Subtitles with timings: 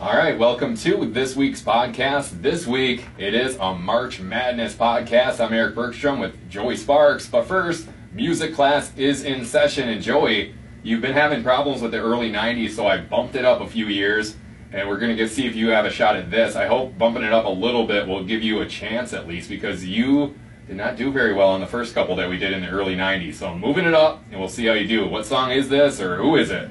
[0.00, 2.40] All right, welcome to this week's podcast.
[2.40, 5.44] This week it is a March Madness podcast.
[5.44, 7.28] I'm Eric Bergstrom with Joey Sparks.
[7.28, 9.90] But first, music class is in session.
[9.90, 13.60] And Joey, you've been having problems with the early 90s, so I bumped it up
[13.60, 14.38] a few years.
[14.72, 16.56] And we're going to see if you have a shot at this.
[16.56, 19.50] I hope bumping it up a little bit will give you a chance at least
[19.50, 20.34] because you
[20.66, 22.96] did not do very well on the first couple that we did in the early
[22.96, 23.34] 90s.
[23.34, 25.06] So I'm moving it up and we'll see how you do.
[25.06, 26.70] What song is this or who is it?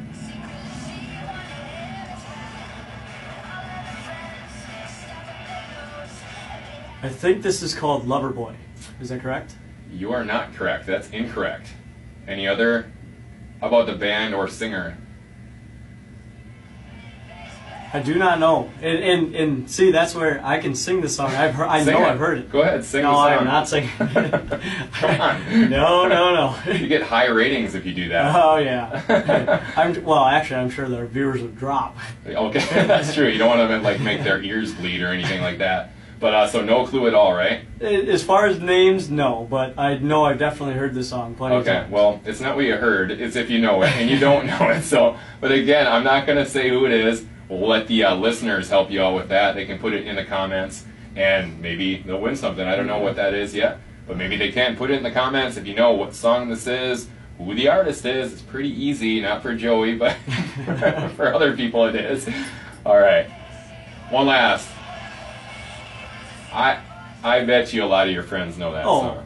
[7.01, 8.55] I think this is called Loverboy.
[8.99, 9.55] Is that correct?
[9.91, 10.85] You are not correct.
[10.85, 11.67] That's incorrect.
[12.27, 12.91] Any other?
[13.61, 14.97] How about the band or singer?
[17.91, 18.69] I do not know.
[18.81, 21.31] And, and, and see, that's where I can sing the song.
[21.31, 22.09] I've heard, I Sing know it.
[22.09, 22.51] I've heard it.
[22.51, 23.31] Go ahead, sing no, the song.
[23.31, 23.89] No, I'm not singing.
[24.91, 25.69] Come on.
[25.71, 26.55] no, no, no.
[26.73, 28.35] You get high ratings if you do that.
[28.35, 29.63] Oh yeah.
[29.75, 31.97] I'm, well, actually, I'm sure their viewers would drop.
[32.27, 33.27] Okay, that's true.
[33.27, 35.93] You don't want to like make their ears bleed or anything like that.
[36.19, 37.61] But uh, so no clue at all, right?
[37.81, 41.61] As far as names, no, but I know I've definitely heard this song plenty of
[41.61, 43.11] Okay, well, it's not what you heard.
[43.11, 44.81] It's if you know it, and you don't know it.
[44.83, 47.25] So, but again, I'm not going to say who it is.
[47.47, 49.55] We'll let the uh, listeners help you out with that.
[49.55, 52.67] They can put it in the comments, and maybe they'll win something.
[52.67, 55.11] I don't know what that is yet, but maybe they can put it in the
[55.11, 58.33] comments if you know what song this is, who the artist is.
[58.33, 60.17] It's pretty easy, not for Joey, but
[61.15, 62.27] for other people it is.
[62.85, 63.29] All right,
[64.09, 64.69] one last.
[66.53, 66.79] I
[67.23, 69.01] I bet you a lot of your friends know that Oh.
[69.01, 69.25] song.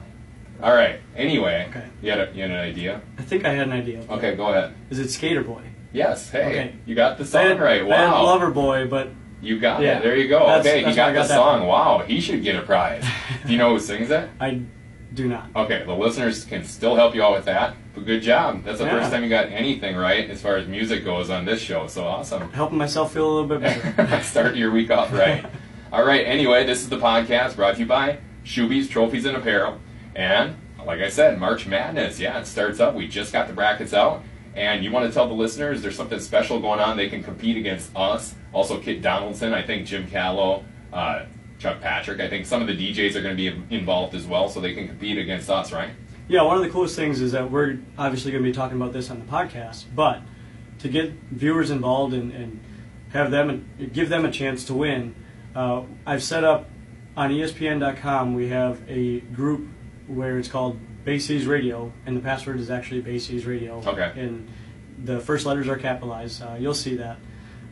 [0.61, 0.99] All right.
[1.15, 1.83] Anyway, Okay.
[2.01, 3.01] you had a, you had an idea.
[3.17, 4.01] I think I had an idea.
[4.09, 4.73] Okay, go ahead.
[4.89, 5.61] Is it Skater Boy?
[5.91, 6.29] Yes.
[6.31, 6.71] Hey, Okay.
[6.85, 7.87] you got the song Bad- right.
[7.87, 8.23] bad Wow.
[8.23, 9.09] Lover Boy, but
[9.41, 9.97] You got Yeah.
[9.97, 10.03] it.
[10.03, 10.39] There you go.
[10.39, 11.59] That's- okay, he that's got I the got that song.
[11.59, 11.67] from.
[11.67, 13.03] Wow, he should get a prize.
[13.45, 14.29] Do you know who sings it?
[14.39, 14.61] I
[15.13, 15.47] do not.
[15.53, 17.73] Okay, the listeners can still help you out with that.
[17.93, 18.63] But good job.
[18.63, 18.91] That's the Yeah.
[18.99, 21.87] first time you got anything right as far as music goes on this show.
[21.87, 22.49] So awesome.
[22.53, 24.23] Helping myself feel a little bit better.
[24.23, 25.43] Start your week off right.
[25.93, 26.25] All right.
[26.25, 29.79] Anyway, this is the podcast brought to you by Shoebies Trophies and Apparel,
[30.15, 30.55] and
[30.87, 32.19] like I said, March Madness.
[32.19, 32.95] Yeah, it starts up.
[32.95, 34.23] We just got the brackets out,
[34.55, 36.97] and you want to tell the listeners there's something special going on.
[36.97, 38.33] They can compete against us.
[38.53, 39.53] Also, Kit Donaldson.
[39.53, 40.65] I think Jim Callow.
[40.91, 41.25] Uh,
[41.59, 42.19] Chuck Patrick.
[42.19, 44.73] I think some of the DJs are going to be involved as well, so they
[44.73, 45.91] can compete against us, right?
[46.27, 48.93] Yeah, one of the coolest things is that we're obviously going to be talking about
[48.93, 50.23] this on the podcast, but
[50.79, 52.59] to get viewers involved and, and
[53.11, 55.13] have them and give them a chance to win,
[55.55, 56.69] uh, I've set up
[57.15, 58.33] on ESPN.com.
[58.33, 59.67] We have a group
[60.07, 63.81] where it's called Cities Radio, and the password is actually Cities Radio.
[63.85, 64.11] Okay.
[64.19, 64.47] And
[65.03, 66.41] the first letters are capitalized.
[66.41, 67.17] Uh, you'll see that.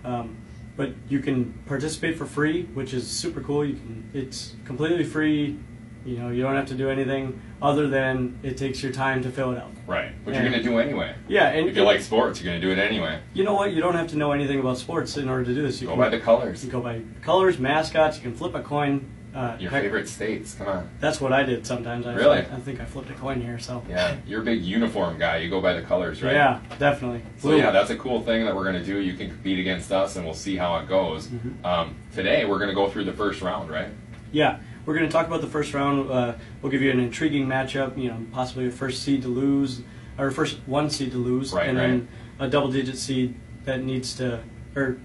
[0.03, 0.37] Um,
[0.75, 3.65] but you can participate for free, which is super cool.
[3.65, 4.09] You can.
[4.13, 5.57] It's completely free.
[6.05, 9.29] You know, you don't have to do anything other than it takes your time to
[9.29, 9.71] fill it out.
[9.85, 10.11] Right.
[10.25, 11.13] But you're going to do anyway.
[11.27, 13.19] Yeah, and If you like sports, you're going to do it anyway.
[13.33, 13.71] you know what?
[13.73, 15.79] You don't have to know anything about sports in order to do this.
[15.81, 16.65] You Go can by the colors.
[16.65, 18.17] You go by colors, mascots.
[18.17, 19.09] You can flip a coin.
[19.33, 20.55] Uh, Your heck, favorite states.
[20.55, 20.89] Come on.
[20.99, 22.05] That's what I did sometimes.
[22.05, 22.39] I Really?
[22.39, 23.59] I think I flipped a coin here.
[23.59, 23.81] So.
[23.87, 25.37] Yeah, you're a big uniform guy.
[25.37, 26.33] You go by the colors, right?
[26.33, 27.21] Yeah, definitely.
[27.37, 27.57] So Blue.
[27.59, 28.99] yeah, that's a cool thing that we're going to do.
[28.99, 31.27] You can compete against us, and we'll see how it goes.
[31.27, 31.63] Mhm.
[31.65, 33.87] Um, today, we're going to go through the first round, right?
[34.33, 34.59] Yeah,
[34.91, 36.11] we're going to talk about the first round.
[36.11, 37.97] Uh, we'll give you an intriguing matchup.
[37.97, 39.83] You know, possibly a first seed to lose,
[40.17, 42.07] or first one seed to lose, Right, and then
[42.39, 44.43] a double-digit seed that needs to,
[44.75, 44.97] or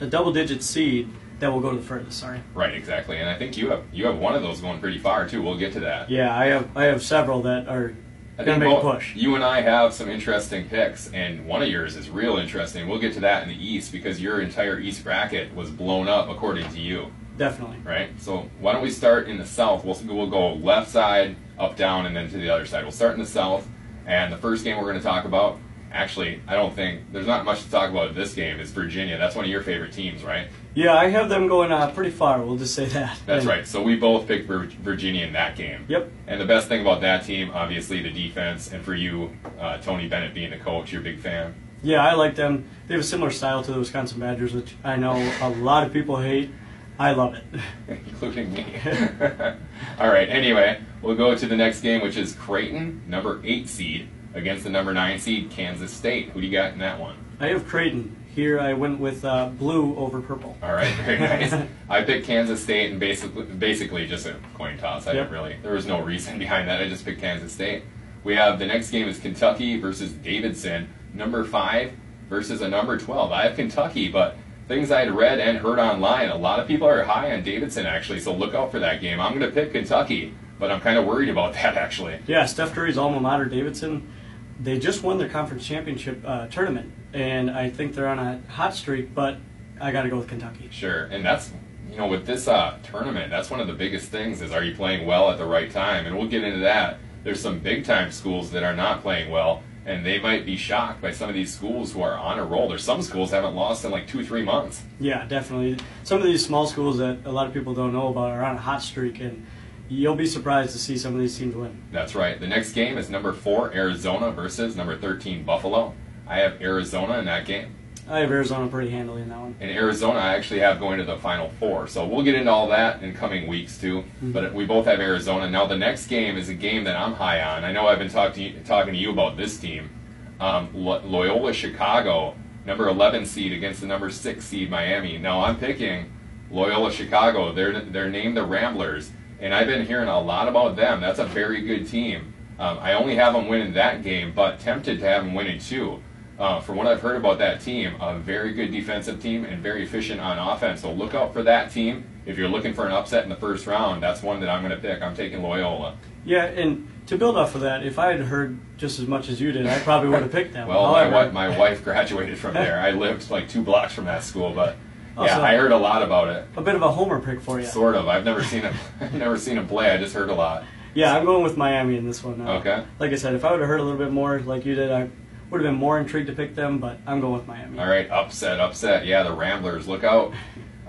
[0.00, 1.08] a double-digit seed
[1.38, 2.18] that will go to the furthest.
[2.18, 2.40] Sorry.
[2.52, 3.18] Right, exactly.
[3.18, 5.40] And I think you have you have one of those going pretty far too.
[5.40, 6.10] We'll get to that.
[6.10, 7.94] Yeah, I have I have several that are
[8.40, 9.14] I think make a both- push.
[9.14, 12.88] you and I have some interesting picks, and one of yours is real interesting.
[12.88, 16.28] We'll get to that in the East because your entire East bracket was blown up
[16.28, 17.78] according to you, Definitely.
[17.84, 18.10] right?
[18.20, 19.84] So why don't we start in the South?
[19.84, 22.82] We'll we'll go left side, up, down, and then to the other side.
[22.84, 23.66] We'll start in the South,
[24.06, 25.58] and the first game we're going to talk about.
[25.92, 28.60] Actually, I don't think there's not much to talk about this game.
[28.60, 29.16] Is Virginia?
[29.16, 30.48] That's one of your favorite teams, right?
[30.74, 32.42] Yeah, I have them going uh, pretty far.
[32.42, 33.18] We'll just say that.
[33.24, 33.66] That's And- right.
[33.66, 35.86] So we both picked Virginia in that game.
[35.88, 36.10] Yep.
[36.26, 40.06] And the best thing about that team, obviously, the defense, and for you, uh, Tony
[40.06, 41.54] Bennett being the coach, you're a big fan.
[41.82, 42.68] Yeah, I like them.
[42.88, 45.92] They have a similar style to the Wisconsin Badgers, which I know a lot of
[45.94, 46.50] people hate.
[46.98, 47.44] I love it.
[47.88, 48.64] including me.
[49.98, 50.28] All right.
[50.28, 54.70] Anyway, we'll go to the next game, which is Creighton, number eight seed, against the
[54.70, 56.30] number nine seed Kansas State.
[56.30, 57.16] Who do you got in that one?
[57.40, 58.16] I have Creighton.
[58.34, 60.56] Here I went with uh, blue over purple.
[60.62, 61.18] All right, very
[61.50, 61.54] nice.
[61.88, 65.06] I picked Kansas State and basically, basically just a coin toss.
[65.06, 65.24] I Yep.
[65.26, 65.56] didn't really.
[65.62, 66.82] There was no reason behind that.
[66.82, 67.82] I just picked Kansas State.
[68.24, 71.92] We have the next game is Kentucky versus Davidson, number five
[72.28, 73.32] versus a number twelve.
[73.32, 74.36] I have Kentucky, but
[74.68, 77.86] things I had read and heard online, a lot of people are high on Davidson
[77.86, 78.20] actually.
[78.20, 79.20] So look out for that game.
[79.20, 82.18] I'm going to pick Kentucky, but I'm kind of worried about that actually.
[82.26, 84.12] Yeah, Steph Curry's alma mater, Davidson.
[84.58, 88.74] They just won their conference championship uh, tournament, and I think they're on a hot
[88.74, 89.14] streak.
[89.14, 89.36] But
[89.80, 90.68] I got to go with Kentucky.
[90.70, 91.52] Sure, and that's
[91.90, 94.74] you know with this uh, tournament, that's one of the biggest things is are you
[94.74, 96.98] playing well at the right time, and we'll get into that.
[97.22, 101.00] There's some big time schools that are not playing well, and they might be shocked
[101.00, 102.68] by some of these schools who are on a roll.
[102.68, 104.82] There's some schools haven't lost in like two three months.
[104.98, 105.78] Yeah, definitely.
[106.02, 108.56] Some of these small schools that a lot of people don't know about are on
[108.56, 109.46] a hot streak, and
[109.88, 111.80] you'll be surprised to see some of these teams win.
[111.92, 112.38] That's right.
[112.38, 115.94] The next game is number four Arizona versus number 13 Buffalo.
[116.26, 117.76] I have Arizona in that game.
[118.08, 119.56] I have Arizona pretty handily in that one.
[119.60, 121.88] In Arizona, I actually have going to the Final Four.
[121.88, 124.02] So we'll get into all that in coming weeks too.
[124.02, 124.32] Mm-hmm.
[124.32, 125.50] But we both have Arizona.
[125.50, 127.64] Now the next game is a game that I'm high on.
[127.64, 129.90] I know I've been talk to talking to you about this team.
[130.38, 135.18] Um, Loyola Chicago, number 11 seed against the number six seed Miami.
[135.18, 136.12] Now I'm picking
[136.50, 137.52] Loyola Chicago.
[137.52, 139.10] They're they're named the Ramblers,
[139.40, 141.00] and I've been hearing a lot about them.
[141.00, 142.34] That's a very good team.
[142.58, 146.02] Um, I only have them winning that game, but tempted to have them winning two.
[146.38, 149.82] Uh, from what I've heard about that team, a very good defensive team and very
[149.84, 150.82] efficient on offense.
[150.82, 152.04] So look out for that team.
[152.26, 154.72] If you're looking for an upset in the first round, that's one that I'm going
[154.74, 155.00] to pick.
[155.00, 155.96] I'm taking Loyola.
[156.26, 159.40] Yeah, and to build off of that, if I had heard just as much as
[159.40, 160.68] you did, I probably would have picked them.
[160.68, 162.80] well, However, my, my wife graduated from there.
[162.80, 164.76] I lived like two blocks from that school, but
[165.18, 166.46] yeah, I heard a lot about it.
[166.56, 167.66] A bit of a homer pick for you.
[167.66, 168.08] Sort of.
[168.08, 168.74] I've never seen it.
[169.00, 169.90] I've never seen him play.
[169.90, 170.64] I just heard a lot.
[170.94, 172.38] Yeah, I'm going with Miami in this one.
[172.38, 172.52] Now.
[172.58, 172.84] Okay.
[172.98, 174.90] Like I said, if I would have heard a little bit more, like you did,
[174.90, 175.08] I
[175.50, 177.78] would have been more intrigued to pick them, but I'm going with Miami.
[177.78, 179.06] All right, upset, upset.
[179.06, 180.32] Yeah, the Ramblers, look out.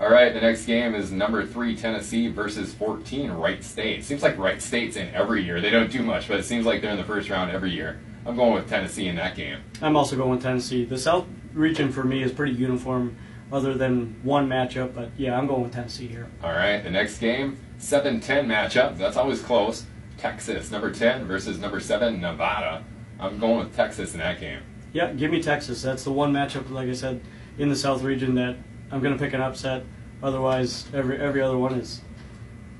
[0.00, 4.04] All right, the next game is number three Tennessee versus 14 Wright State.
[4.04, 5.60] Seems like Wright State's in every year.
[5.60, 7.98] They don't do much, but it seems like they're in the first round every year.
[8.24, 9.58] I'm going with Tennessee in that game.
[9.80, 10.84] I'm also going with Tennessee.
[10.84, 13.16] The South region for me is pretty uniform,
[13.50, 16.28] other than one matchup, but yeah, I'm going with Tennessee here.
[16.44, 18.98] All right, the next game 7 10 matchup.
[18.98, 19.86] That's always close.
[20.18, 22.84] Texas, number 10 versus number 7, Nevada.
[23.18, 24.60] I'm going with Texas in that game.
[24.92, 25.82] Yeah, give me Texas.
[25.82, 27.20] That's the one matchup, like I said,
[27.58, 28.56] in the South region that
[28.90, 29.84] I'm going to pick an upset.
[30.22, 32.00] Otherwise, every every other one is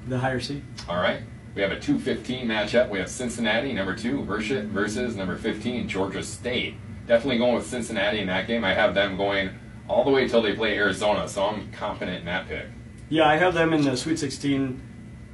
[0.06, 0.62] the higher seed.
[0.88, 1.20] All right.
[1.54, 2.88] We have a 2-15 matchup.
[2.88, 6.76] We have Cincinnati, number two, versus number 15, Georgia State.
[7.06, 8.64] Definitely going with Cincinnati in that game.
[8.64, 9.50] I have them going
[9.88, 12.66] all the way until they play Arizona, so I'm confident in that pick.
[13.08, 14.80] Yeah, I have them in the Sweet 16.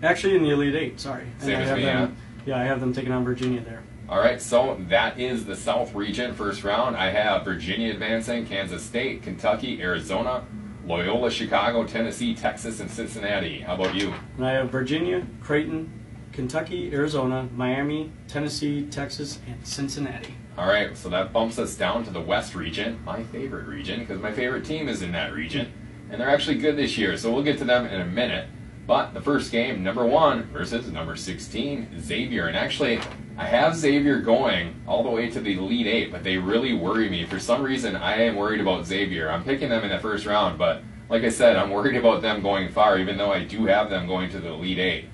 [0.02, 1.00] Actually, in the Elite Eight.
[1.00, 1.26] Sorry.
[1.38, 2.16] Same as me, them,
[2.46, 2.54] yeah.
[2.54, 3.82] Yeah, I have them taking on Virginia there.
[4.06, 6.94] All right, so that is the South region first round.
[6.94, 10.44] I have Virginia advancing, Kansas State, Kentucky, Arizona,
[10.86, 13.60] Loyola, Chicago, Tennessee, Texas, and Cincinnati.
[13.60, 14.12] How about you?
[14.36, 15.90] And I have Virginia, Creighton,
[16.32, 20.34] Kentucky, Arizona, Miami, Tennessee, Texas, and Cincinnati.
[20.58, 24.20] All right, so that bumps us down to the West region, my favorite region, because
[24.20, 25.72] my favorite team is in that region.
[26.10, 28.48] And they're actually good this year, so we'll get to them in a minute.
[28.86, 32.48] But the first game, number one versus number 16, Xavier.
[32.48, 33.00] And actually,
[33.36, 37.08] I have Xavier going all the way to the Elite Eight, but they really worry
[37.08, 37.24] me.
[37.24, 39.28] For some reason, I am worried about Xavier.
[39.28, 42.42] I'm picking them in the first round, but like I said, I'm worried about them
[42.42, 45.04] going far, even though I do have them going to the Elite Eight.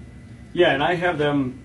[0.52, 1.62] Yeah, and I have them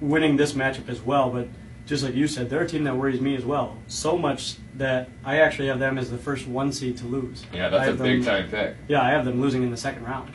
[0.00, 1.46] winning this matchup as well, but
[1.86, 3.76] just like you said, they're a team that worries me as well.
[3.86, 7.44] So much that I actually have them as the first one seed to lose.
[7.52, 8.74] Yeah, that's a big time pick.
[8.88, 10.32] Yeah, I have them losing in the second round.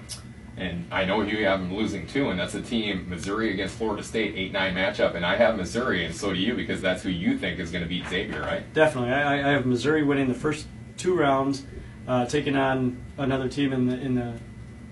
[0.57, 4.01] And I know you have them losing too, and that's a team Missouri against Florida
[4.01, 7.09] State eight nine matchup, and I have Missouri, and so do you because that's who
[7.09, 8.73] you think is going to beat Xavier, right?
[8.73, 10.65] Definitely, I, I have Missouri winning the first
[10.97, 11.63] two rounds,
[12.07, 14.33] uh, taking on another team in the in the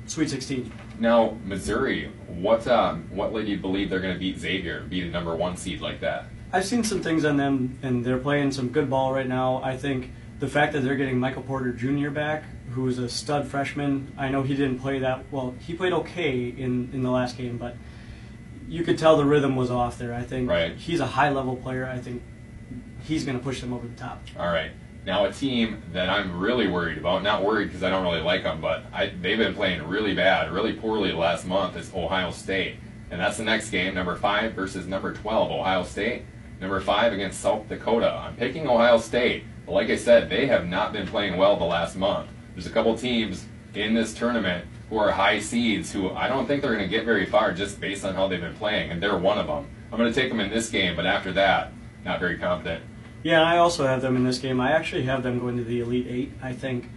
[0.05, 0.72] Sweet 16.
[1.00, 5.10] Now, Missouri, what um, what led you believe they're going to beat Xavier, beat a
[5.10, 6.25] number one seed like that?
[6.53, 9.62] I've seen some things on them, and they're playing some good ball right now.
[9.63, 12.12] I think the fact that they're getting Michael Porter Jr.
[12.12, 15.55] back, who is a stud freshman, I know he didn't play that well.
[15.60, 17.75] He played okay in, in the last game, but
[18.67, 20.13] you could tell the rhythm was off there.
[20.13, 20.75] I think right.
[20.75, 21.86] he's a high level player.
[21.86, 22.24] I think
[23.03, 24.22] he's going to push them over the top.
[24.38, 24.72] All right.
[25.05, 28.41] Now, a team that I'm really worried about, not worried because I don't really like
[28.41, 32.77] them, but I, they've been playing really bad, really poorly last month, is Ohio State.
[33.12, 36.24] And that's the next game, number 5 versus number 12, Ohio State.
[36.60, 38.12] Number 5 against South Dakota.
[38.12, 39.43] I'm picking Ohio State.
[39.67, 42.29] But like I said, they have not been playing well the last month.
[42.55, 46.62] There's a couple teams in this tournament who are high seeds who I don't think
[46.62, 49.17] they're going to get very far just based on how they've been playing, and they're
[49.17, 49.67] one of them.
[49.91, 51.74] I'm going to take them in this game, but after that,
[52.05, 52.83] not very confident.
[53.24, 54.62] Yeah, I also have them in this game.
[54.62, 56.31] I actually have them going to the Elite Eight.
[56.41, 56.89] I think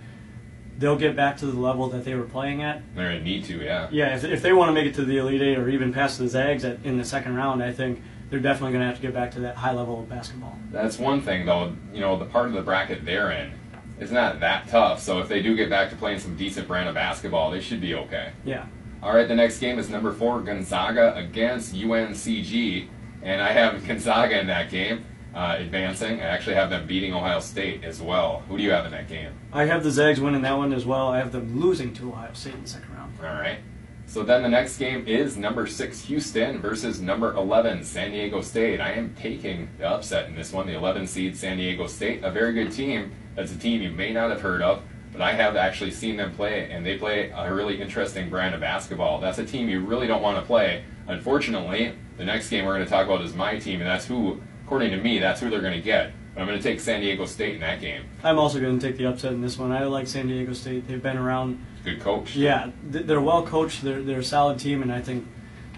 [0.79, 2.83] they'll get back to the level that they were playing at.
[2.95, 3.89] They're going to need to, yeah.
[3.91, 6.19] Yeah, if, if they want to make it to the Elite Eight or even past
[6.19, 8.01] the Zags at, in the second round, I think
[8.31, 10.57] they're definitely going to have to get back to that high level of basketball.
[10.71, 11.73] That's one thing, though.
[11.93, 13.53] You know, the part of the bracket they're in
[14.01, 15.01] is not that tough.
[15.01, 17.81] So if they do get back to playing some decent brand of basketball, they should
[17.81, 18.33] be okay.
[18.45, 18.67] Yeah.
[19.03, 22.89] All right, the next game is number four, Gonzaga against UNCG,
[23.23, 25.05] and I have Gonzaga in that game.
[25.35, 26.21] uh, advancing.
[26.21, 28.43] I actually have them beating Ohio State as well.
[28.49, 29.33] Who do you have in that game?
[29.53, 31.09] I have the Zags winning that one as well.
[31.09, 33.13] I have them losing to Ohio State in the second round.
[33.21, 33.59] All right.
[34.07, 38.81] So then the next game is number six Houston versus number 11 San Diego State.
[38.81, 42.31] I am taking the upset in this one, the 11 seed San Diego State, a
[42.31, 43.13] very good team.
[43.39, 46.35] That's a team you may not have heard of, but I have actually seen them
[46.35, 49.21] play, and they play a really interesting brand of basketball.
[49.21, 50.83] That's a team you really don't want to play.
[51.07, 54.41] Unfortunately, the next game we're going to talk about is my team, and that's who,
[54.65, 56.11] according to me, that's who they're going to get.
[56.35, 58.07] But I'm going to take San Diego State in that game.
[58.25, 59.71] I'm also going to take the upset in this one.
[59.71, 60.89] I like San Diego State.
[60.89, 61.65] They've been around.
[61.85, 62.35] Good coach.
[62.35, 63.85] Yeah, they're well coached.
[63.85, 65.29] They're they're a solid team, and I think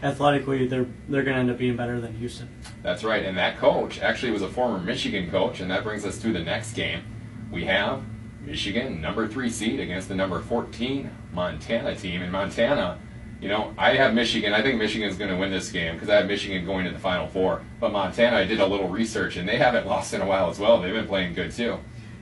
[0.03, 2.49] athletically they're they're going to end up being better than Houston.
[2.83, 6.19] That's right, and that coach actually was a former Michigan coach, and that brings us
[6.23, 7.03] to the next game.
[7.51, 8.03] We have
[8.45, 12.23] Michigan, number three seed, against the number 14 Montana team.
[12.23, 12.99] In Montana,
[13.41, 14.53] you know, I have Michigan.
[14.53, 16.99] I think Michigan's going to win this game because I have Michigan going to the
[16.99, 17.63] Final Four.
[17.81, 20.59] But Montana, I did a little research, and they haven't lost in a while as
[20.59, 20.81] well.
[20.81, 21.79] They've been playing good too.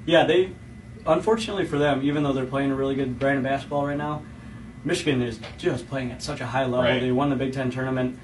[0.06, 0.52] Yeah, they
[1.06, 4.22] unfortunately for them, even though they're playing a really good brand of basketball right now,
[4.84, 6.82] Michigan is just playing at such a high level.
[6.82, 7.00] Right.
[7.00, 8.18] They won the Big Ten tournament.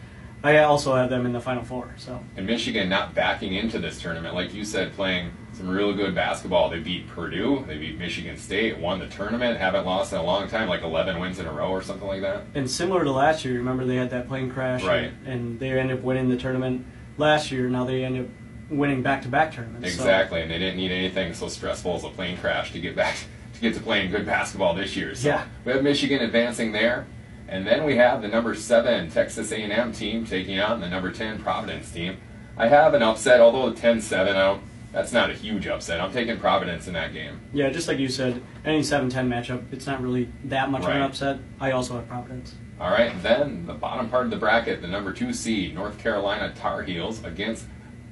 [0.44, 1.94] I also have them in the Final Four.
[1.96, 6.14] So And Michigan not backing into this tournament, like you said, playing some really good
[6.14, 6.68] basketball.
[6.68, 10.46] They beat Purdue, they beat Michigan State, won the tournament, haven't lost in a long
[10.48, 12.42] time, like 11 wins in a row or something like that.
[12.54, 15.12] and similar to last year, remember they had that plane crash, Right.
[15.24, 16.84] And, and they ended up winning the tournament
[17.18, 17.68] last year.
[17.68, 18.26] Now they end up
[18.70, 19.88] winning back-to-back tournaments.
[19.94, 22.94] So- Exactly, and they didn't need anything so stressful as a plane crash to get
[22.96, 23.14] back
[23.54, 25.14] to get to playing good basketball this year.
[25.14, 25.44] So Yeah.
[25.64, 27.06] we have Michigan advancing there,
[27.48, 31.38] and then we have the number seven Texas A&M team taking on the number ten
[31.38, 32.16] Providence team.
[32.56, 34.62] I have an upset, although 10-7, I don't.
[34.92, 36.00] That's not a huge upset.
[36.00, 37.40] I'm taking Providence in that game.
[37.52, 41.02] Yeah, just like you said, any 7-10 matchup, it's not really that much of an
[41.02, 41.38] upset.
[41.58, 42.54] I also have Providence.
[42.80, 46.52] All right, then the bottom part of the bracket, the number two seed North Carolina
[46.56, 47.66] Tar Heels against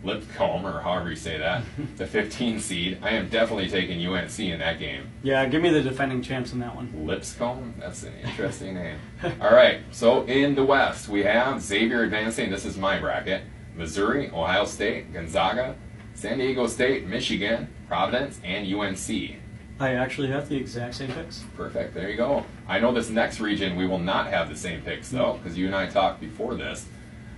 [0.05, 1.63] Lipscomb, or however you say that,
[1.97, 2.99] the 15 seed.
[3.03, 5.11] I am definitely taking UNC in that game.
[5.23, 6.93] Yeah, give me the defending champs in that one.
[7.07, 7.75] Lipscomb?
[7.79, 8.99] That's an interesting name.
[9.41, 12.51] All right, so in the West, we have Xavier advancing.
[12.51, 13.43] This is my bracket
[13.75, 15.77] Missouri, Ohio State, Gonzaga,
[16.15, 19.37] San Diego State, Michigan, Providence, and UNC.
[19.81, 21.45] I actually have the exact same picks.
[21.57, 21.95] Perfect.
[21.95, 22.45] There you go.
[22.69, 25.43] I know this next region we will not have the same picks though, hmm.
[25.43, 26.87] because you and I talked before this.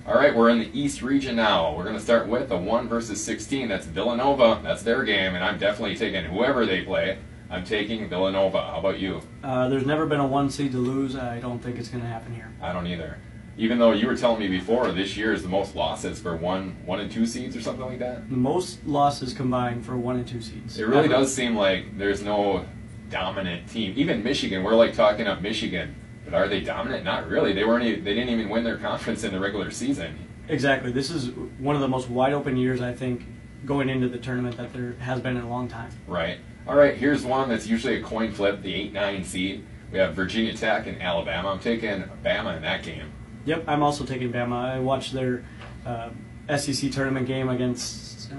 [0.07, 1.75] All right, we're in the East region now.
[1.75, 3.69] We're going to start with a one versus sixteen.
[3.69, 4.61] That's Villanova.
[4.63, 7.17] That's their game, and I'm definitely taking whoever they play.
[7.49, 8.61] I'm taking Villanova.
[8.61, 9.23] How about you?
[9.43, 11.17] Uh, there's never been a one seed to lose.
[11.17, 12.53] I don't think it's going to happen here.
[12.61, 13.17] I don't either.
[13.57, 16.77] Even though you were telling me before, this year is the most losses for one,
[16.85, 18.29] one and two seeds or something like that.
[18.29, 20.79] Most losses combined for one and two seeds.
[20.79, 21.09] It really Ever.
[21.09, 22.67] does seem like there's no
[23.09, 23.95] dominant team.
[23.97, 25.95] Even Michigan, we're like talking up Michigan,
[26.25, 27.05] but are they dominant?
[27.05, 27.53] Not really.
[27.53, 27.85] They weren't.
[27.85, 30.19] e- They didn't even win their conference in the regular season.
[30.49, 30.93] Exactly.
[30.93, 33.25] This is one of the most wide open years I think
[33.65, 35.91] going into the tournament that there has been in a long time.
[36.07, 36.39] Right.
[36.67, 36.95] All right.
[36.97, 38.63] Here's one that's usually a coin flip.
[38.63, 39.65] The eight nine seed.
[39.93, 41.51] We have Virginia Tech and Alabama.
[41.51, 43.13] I'm taking Bama in that game.
[43.47, 44.55] Yep, I'm also taking Bama.
[44.57, 45.45] I watched their
[45.87, 46.09] uh,
[46.57, 48.33] SEC tournament game against.
[48.33, 48.37] Uh,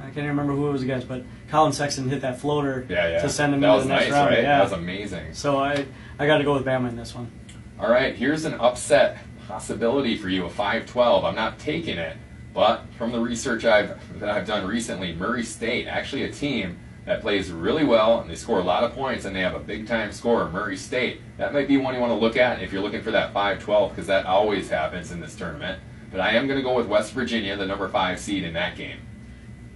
[0.00, 3.08] I can't even remember who it was against, but Collin Sexton hit that floater Yeah,
[3.08, 3.22] yeah.
[3.22, 4.30] to send him that into the next nice, round.
[4.30, 4.42] right?
[4.42, 4.58] Yeah.
[4.58, 5.32] That was amazing.
[5.34, 5.86] so I
[6.18, 7.30] I got to go with Bama in this one.
[7.78, 11.22] All right, here's an upset possibility for you, a 5-12.
[11.22, 12.16] I'm not taking it,
[12.52, 17.20] but from the research I've that I've done recently, Murray State, actually a team that
[17.20, 19.86] plays really well and they score a lot of points and they have a big
[19.86, 21.20] time scorer, Murray State.
[21.38, 23.90] That might be one you want to look at if you're looking for that 5-12
[23.90, 25.80] because that always happens in this tournament.
[26.10, 28.76] But I am going to go with West Virginia, the number 5 seed in that
[28.76, 28.98] game.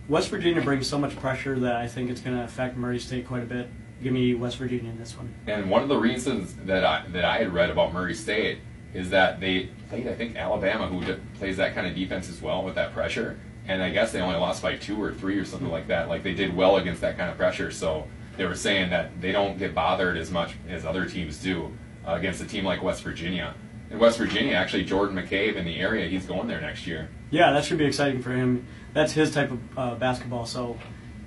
[0.09, 3.27] West Virginia brings so much pressure that I think it's going to affect Murray State
[3.29, 3.71] quite a bit.
[4.03, 5.33] Give me West Virginia in this one.
[5.47, 8.59] And one of the reasons that I that I had read about Murray State
[8.95, 12.43] is that they played, I think, Alabama, who d- plays that kind of defense as
[12.43, 13.39] well with that pressure.
[13.67, 16.09] And I guess they only lost by two or three or something like that.
[16.09, 17.71] Like they did well against that kind of pressure.
[17.71, 18.07] So
[18.37, 21.71] they were saying that they don't get bothered as much as other teams do
[22.07, 23.55] uh, against a team like West Virginia.
[23.91, 27.09] In West Virginia, actually, Jordan McCabe in the area, he's going there next year.
[27.31, 28.67] Yeah, that should be exciting for him.
[28.95, 30.79] That's his type of uh, basketball, so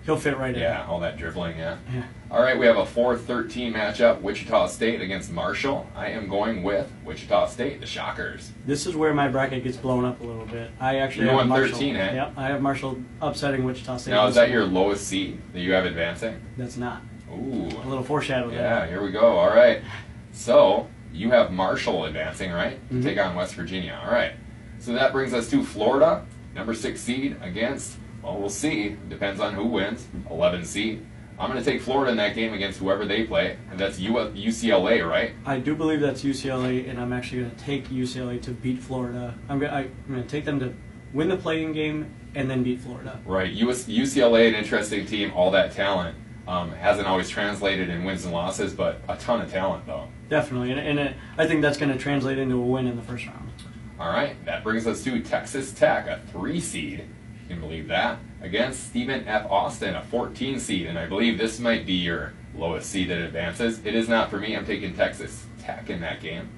[0.05, 0.61] he'll fit right in.
[0.61, 1.77] Yeah, all that dribbling, yeah.
[1.93, 2.03] Yeah.
[2.31, 5.87] All right, we have a 4-13 matchup, Wichita State against Marshall.
[5.95, 8.51] I am going with Wichita State, the Shockers.
[8.65, 10.71] This is where my bracket gets blown up a little bit.
[10.79, 11.77] I actually You're have Marshall.
[11.77, 12.13] 13, eh?
[12.15, 14.11] Yep, I have Marshall upsetting Wichita State.
[14.11, 16.39] Now, is that your lowest seed that you have advancing?
[16.57, 17.01] That's not.
[17.31, 17.67] Ooh.
[17.83, 18.87] A little foreshadow Yeah, there.
[18.87, 19.37] here we go.
[19.37, 19.81] All right.
[20.31, 22.77] So, you have Marshall advancing, right?
[22.89, 23.03] To Mhm.
[23.03, 23.99] take on West Virginia.
[24.05, 24.33] All right.
[24.79, 28.97] So that brings us to Florida, number six seed against, well, we'll see.
[29.07, 30.07] Depends on who wins.
[30.29, 31.05] 11 seed.
[31.37, 35.07] I'm going to take Florida in that game against whoever they play, and that's UCLA,
[35.07, 35.33] right?
[35.45, 39.35] I do believe that's UCLA, and I'm actually going to take UCLA to beat Florida.
[39.49, 40.73] I'm going to take them to
[41.13, 43.19] win the playing game, and then beat Florida.
[43.25, 43.51] Right.
[43.51, 46.17] US, UCLA, an interesting team, all that talent.
[46.47, 50.07] Um, hasn't always translated in wins and losses, but a ton of talent, though.
[50.29, 53.01] Definitely, and, and it, I think that's going to translate into a win in the
[53.01, 53.49] first round.
[53.99, 57.05] All right, that brings us to Texas Tech, a three seed.
[57.47, 58.17] You can believe that.
[58.41, 59.45] Against Stephen F.
[59.51, 63.85] Austin, a 14 seed, and I believe this might be your lowest seed that advances.
[63.85, 64.55] It is not for me.
[64.55, 66.49] I'm taking Texas Tech in that game.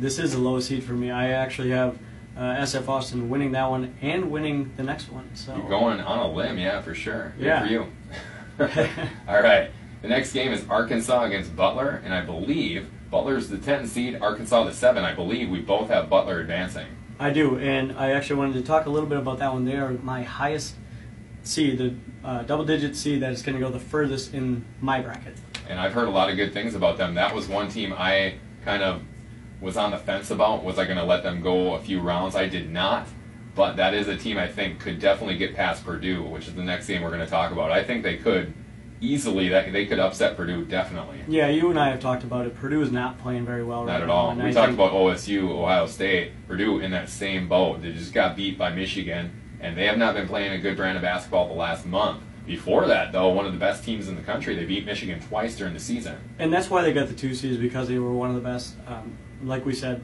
[0.00, 1.10] This is the lowest seed for me.
[1.12, 1.96] I actually have
[2.36, 5.30] uh, SF Austin winning that one and winning the next one.
[5.34, 7.32] So You're going on a limb, yeah, for sure.
[7.38, 7.60] Good Yeah.
[7.62, 7.86] for you.
[9.28, 9.70] All right.
[10.02, 14.64] The next game is Arkansas against Butler, and I believe Butler's the 10 seed, Arkansas
[14.64, 15.04] the 7.
[15.04, 16.86] I believe we both have Butler advancing.
[17.18, 19.64] I do, and I actually wanted to talk a little bit about that one.
[19.64, 20.74] They are my highest
[21.42, 21.94] seed, the
[22.24, 25.36] uh, double-digit seed that is going to go the furthest in my bracket.
[25.68, 27.14] and I've heard a lot of good things about them.
[27.14, 29.02] That was one team I kind of
[29.60, 30.62] was on the fence about.
[30.64, 32.36] Was I going to let them go a few rounds?
[32.36, 33.08] I did not.
[33.54, 36.62] But that is a team I think could definitely get past Purdue, which is the
[36.62, 37.70] next game we're going to talk about.
[37.70, 38.52] I think they could
[39.00, 39.48] easily.
[39.48, 41.20] That they could upset Purdue definitely.
[41.28, 42.54] Yeah, you and I have talked about it.
[42.54, 44.12] Purdue is not playing very well right Not at now.
[44.12, 44.34] all.
[44.34, 47.82] We I talked about OSU, Ohio State, Purdue in that same boat.
[47.82, 50.96] They just got beat by Michigan, and they have not been playing a good brand
[50.96, 52.22] of basketball the last month.
[52.46, 54.54] Before that, though, one of the best teams in the country.
[54.54, 56.16] They beat Michigan twice during the season.
[56.38, 58.76] And that's why they got the two seeds because they were one of the best.
[58.86, 60.00] Um, like we said,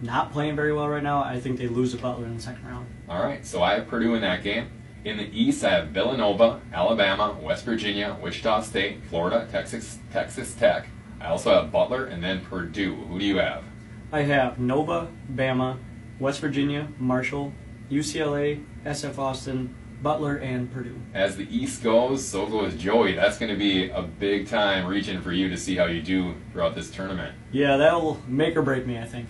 [0.00, 1.22] not playing very well right now.
[1.24, 2.86] I think they lose to Butler in the second round.
[3.08, 4.70] All right, so I have Purdue in that game.
[5.04, 10.86] In the East, I have Villanova, Alabama, West Virginia, Wichita State, Florida, Texas, Texas Tech.
[11.20, 12.94] I also have Butler and then Purdue.
[12.94, 13.64] Who do you have?
[14.12, 15.78] I have Nova, Bama,
[16.20, 17.52] West Virginia, Marshall,
[17.90, 21.00] UCLA, SF Austin, Butler, and Purdue.
[21.14, 23.14] As the East goes, so goes Joey.
[23.14, 26.36] That's going to be a big time region for you to see how you do
[26.52, 27.34] throughout this tournament.
[27.50, 29.28] Yeah, that'll make or break me, I think.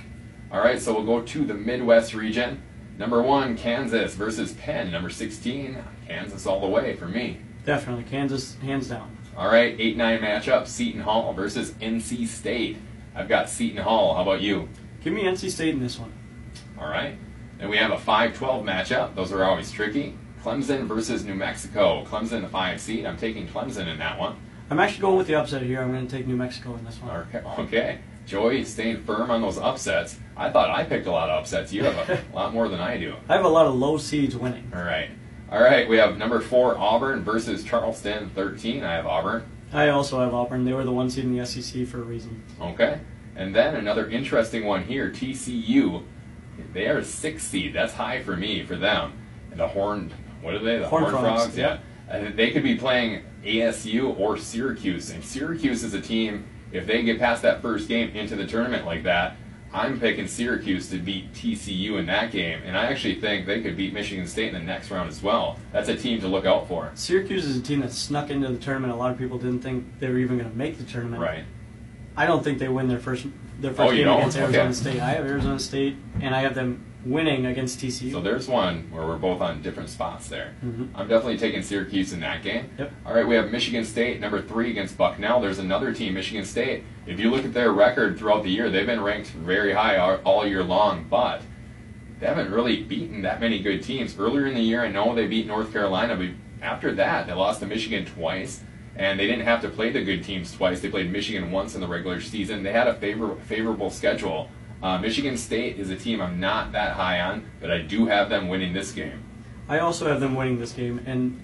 [0.50, 2.62] All right, so we'll go to the Midwest region.
[2.98, 4.90] Number one, Kansas versus Penn.
[4.90, 7.38] Number 16, Kansas all the way for me.
[7.64, 8.04] Definitely.
[8.04, 9.16] Kansas, hands down.
[9.36, 12.76] All right, 8 9 matchup Seton Hall versus NC State.
[13.14, 14.14] I've got Seton Hall.
[14.14, 14.68] How about you?
[15.02, 16.12] Give me NC State in this one.
[16.78, 17.16] All right.
[17.58, 19.14] Then we have a 5 12 matchup.
[19.14, 20.18] Those are always tricky.
[20.42, 22.04] Clemson versus New Mexico.
[22.04, 23.06] Clemson, the 5 seed.
[23.06, 24.36] I'm taking Clemson in that one.
[24.70, 25.80] I'm actually going with the upset here.
[25.80, 27.16] I'm going to take New Mexico in this one.
[27.16, 27.42] Okay.
[27.62, 27.98] okay.
[28.26, 30.18] Joey staying firm on those upsets.
[30.36, 31.72] I thought I picked a lot of upsets.
[31.72, 33.14] You have a lot more than I do.
[33.28, 34.70] I have a lot of low seeds winning.
[34.74, 35.10] All right.
[35.50, 35.88] All right.
[35.88, 38.82] We have number 4, Auburn versus Charleston, 13.
[38.84, 39.44] I have Auburn.
[39.72, 40.64] I also have Auburn.
[40.64, 42.42] They were the one seed in the SEC for a reason.
[42.60, 43.00] Okay.
[43.36, 46.02] And then another interesting one here, TCU.
[46.72, 47.74] They are a six seed.
[47.74, 49.14] That's high for me, for them.
[49.50, 50.78] And the Horned, what are they?
[50.78, 51.58] The Horned Horned Frogs, Frogs?
[51.58, 51.78] Yeah.
[52.10, 55.10] Uh, they could be playing ASU or Syracuse.
[55.10, 58.84] And Syracuse is a team, if they get past that first game into the tournament
[58.86, 59.36] like that,
[59.74, 62.60] I'm picking Syracuse to beat TCU in that game.
[62.64, 65.58] And I actually think they could beat Michigan State in the next round as well.
[65.72, 66.90] That's a team to look out for.
[66.94, 68.92] Syracuse is a team that snuck into the tournament.
[68.92, 71.22] A lot of people didn't think they were even going to make the tournament.
[71.22, 71.44] Right.
[72.16, 73.26] I don't think they win their first
[73.60, 74.72] their Oh, first you game against Arizona Okay.
[74.74, 75.00] State.
[75.00, 78.10] I have Arizona State, and I have them winning against TCU.
[78.12, 80.52] So there's one where we're both on different spots there.
[80.64, 80.88] Mhm.
[80.94, 82.66] I'm definitely taking Syracuse in that game.
[82.78, 82.92] Yep.
[83.06, 85.40] All right, we have Michigan State, number three against Bucknell.
[85.40, 86.84] There's another team, Michigan State.
[87.06, 90.16] If you look at their record throughout the year, they've been ranked very high all,
[90.24, 91.42] all year long, but
[92.20, 94.16] they haven't really beaten that many good teams.
[94.18, 96.28] Earlier in the year, I know they beat North Carolina, but
[96.64, 98.62] after that, they lost to Michigan twice.
[98.94, 100.80] And they didn't have to play the good teams twice.
[100.80, 102.62] They played Michigan once in the regular season.
[102.62, 104.50] They had a favor- favorable schedule.
[104.82, 108.28] Uh, Michigan State is a team I'm not that high on, but I do have
[108.28, 109.22] them winning this game.
[109.68, 111.40] I also have them winning this game, and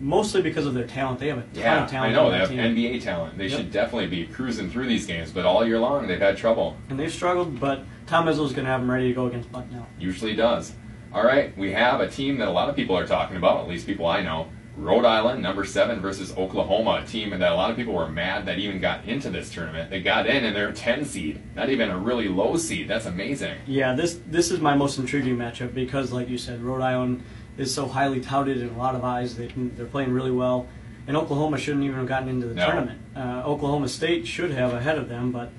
[0.00, 1.20] mostly because of their talent.
[1.20, 2.12] They have a ton Yeah, of talent.
[2.12, 2.58] I know they have team.
[2.58, 3.38] NBA talent.
[3.38, 3.56] They Yep.
[3.56, 6.76] should definitely be cruising through these games, but all year long they've had trouble.
[6.90, 9.86] and they've struggled, but Tom Izzo's going to have them ready to go against Bucknell.
[10.00, 10.74] Usually does.
[11.14, 13.68] All right, we have a team that a lot of people are talking about, at
[13.68, 14.48] least people I know.
[14.76, 18.46] Rhode Island, number seven, versus Oklahoma, a team that a lot of people were mad
[18.46, 19.90] that even got into this tournament.
[19.90, 22.88] They got in and they're a 10 seed, not even a really low seed.
[22.88, 23.58] That's amazing.
[23.66, 27.22] Yeah, this this is my most intriguing matchup because, like you said, Rhode Island
[27.58, 29.36] is so highly touted in a lot of eyes.
[29.36, 30.66] They can, they're playing really well,
[31.06, 32.64] and Oklahoma shouldn't even have gotten into the No.
[32.66, 32.98] tournament.
[33.14, 35.52] Uh, Oklahoma State should have ahead of them, but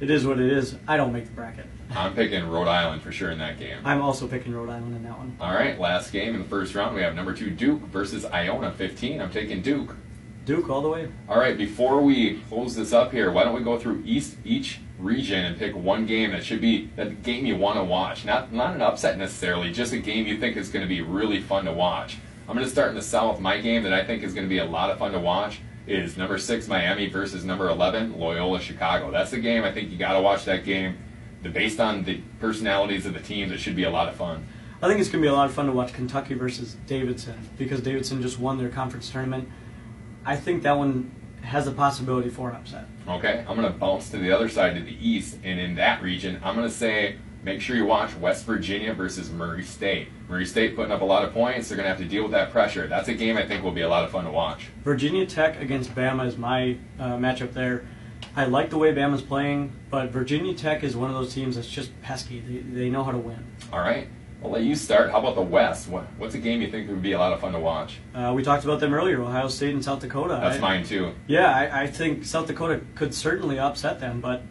[0.00, 0.76] it is what it is.
[0.86, 1.64] I don't make the bracket.
[1.90, 3.78] I'm picking Rhode Island for sure in that game.
[3.84, 5.36] I'm also picking Rhode Island in that one.
[5.40, 8.72] All right, last game in the first round, we have number two Duke versus Iona
[8.72, 9.20] 15.
[9.20, 9.96] I'm taking Duke.
[10.46, 11.08] Duke all the way.
[11.28, 14.80] All right, before we close this up here, why don't we go through each each
[14.98, 18.24] region and pick one game that should be that game you want to watch?
[18.24, 21.40] Not not an upset necessarily, just a game you think is going to be really
[21.40, 22.18] fun to watch.
[22.48, 23.38] I'm going to start in the South.
[23.38, 25.60] My game that I think is going to be a lot of fun to watch
[25.86, 29.10] is number six Miami versus number 11 Loyola Chicago.
[29.10, 30.98] That's the game I think you got to watch that game.
[31.42, 34.46] The, based on the personalities of the teams, it should be a lot of fun.
[34.82, 37.48] I think it's going to be a lot of fun to watch Kentucky versus Davidson
[37.58, 39.48] because Davidson just won their conference tournament.
[40.24, 41.10] I think that one
[41.42, 42.86] has a possibility for an upset.
[43.08, 46.02] Okay, I'm going to bounce to the other side to the east, and in that
[46.02, 50.08] region, I'm going to say make sure you watch West Virginia versus Murray State.
[50.28, 51.68] Murray State putting up a lot of points.
[51.68, 52.86] They're going to have to deal with that pressure.
[52.86, 54.68] That's a game I think will be a lot of fun to watch.
[54.84, 57.86] Virginia Tech against Bama is my uh, matchup there.
[58.36, 61.68] I like the way Bama's playing, but Virginia Tech is one of those teams that's
[61.68, 62.40] just pesky.
[62.40, 63.44] They, they know how to win.
[63.72, 64.08] All right.
[64.42, 65.10] I'll let you start.
[65.10, 65.88] How about the West?
[65.88, 67.98] What, what's a game you think would be a lot of fun to watch?
[68.14, 70.38] Uh, we talked about them earlier, Ohio State and South Dakota.
[70.40, 71.12] That's I, mine too.
[71.26, 74.42] Yeah, I, I think South Dakota could certainly upset them, but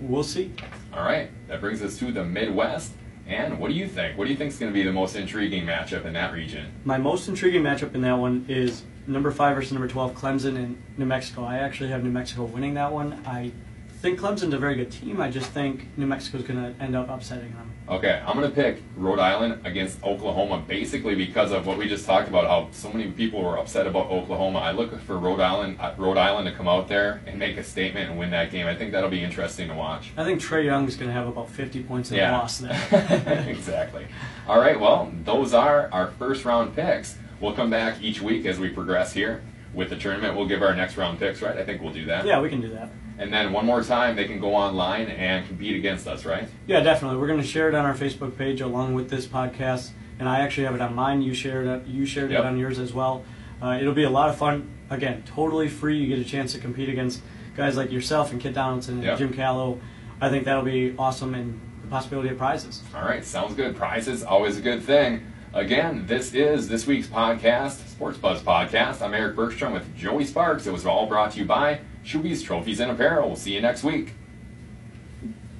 [0.00, 0.52] we'll see.
[0.94, 1.30] All right.
[1.48, 2.92] That brings us to the Midwest.
[3.26, 4.16] And what do you think?
[4.16, 6.72] What do you think is going to be the most intriguing matchup in that region?
[6.84, 10.80] My most intriguing matchup in that one is number five versus number 12, Clemson and
[10.96, 11.44] New Mexico.
[11.44, 13.20] I actually have New Mexico winning that one.
[13.26, 13.52] I
[14.00, 15.20] think Clemson's a very good team.
[15.20, 17.72] I just think New Mexico's going to end up upsetting them.
[17.88, 22.04] Okay, I'm going to pick Rhode Island against Oklahoma basically because of what we just
[22.06, 24.58] talked about, how so many people were upset about Oklahoma.
[24.60, 27.64] I look for Rhode Island, uh, Rhode Island to come out there and make a
[27.64, 28.66] statement and win that game.
[28.66, 30.10] I think that'll be interesting to watch.
[30.18, 32.30] I think Trae Young's going to have about 50 points in Yeah.
[32.32, 33.44] the loss there.
[33.48, 34.06] exactly.
[34.46, 37.16] All right, well, those are our first round picks.
[37.40, 39.42] We'll come back each week as we progress here.
[39.74, 41.56] With the tournament, we'll give our next round picks, right?
[41.56, 42.24] I think we'll do that.
[42.26, 42.90] yeah, we can do that.
[43.18, 46.48] And then one more time, they can go online and compete against us, right?
[46.66, 47.18] Yeah, definitely.
[47.18, 50.40] We're going to share it on our Facebook page along with this podcast, and I
[50.40, 51.20] actually have it on mine.
[51.22, 51.86] You shared it.
[51.86, 52.40] You shared Yep.
[52.40, 53.24] it on yours as well.
[53.60, 54.68] Uh, it'll be a lot of fun.
[54.88, 55.98] Again, totally free.
[55.98, 57.20] You get a chance to compete against
[57.56, 59.18] guys like yourself and Kit Donaldson and Yep.
[59.18, 59.80] Jim Callow.
[60.20, 62.82] I think that'll be awesome, and the possibility of prizes.
[62.94, 63.76] All right, sounds good.
[63.76, 65.26] Prizes, always a good thing.
[65.54, 69.00] Again, this is this week's podcast, Sports Buzz Podcast.
[69.00, 70.66] I'm Eric Bergstrom with Joey Sparks.
[70.66, 73.28] It was all brought to you by Shoebies Trophies and Apparel.
[73.28, 74.12] We'll see you next week.